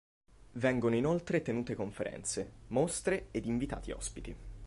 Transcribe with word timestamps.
Vengono 0.53 0.95
inoltre 0.95 1.43
tenute 1.43 1.75
conferenze, 1.75 2.51
mostre 2.69 3.27
ed 3.29 3.45
invitati 3.45 3.91
ospiti. 3.91 4.35